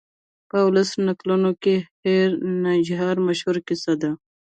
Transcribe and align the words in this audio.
په 0.49 0.57
ولسي 0.67 0.97
نکلونو 1.07 1.51
کې 1.63 1.75
هیر 2.03 2.29
رانجھا 2.63 3.09
مشهوره 3.27 3.61
کیسه 3.67 3.93
ده. 4.01 4.11